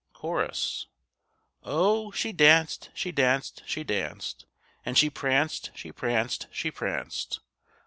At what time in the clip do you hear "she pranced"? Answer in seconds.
4.97-5.69, 5.75-6.47, 6.51-7.39